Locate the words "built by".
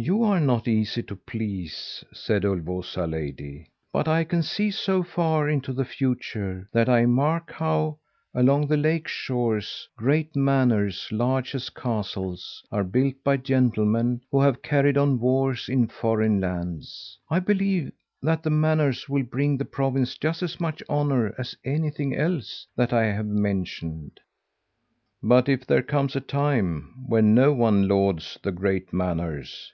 12.84-13.38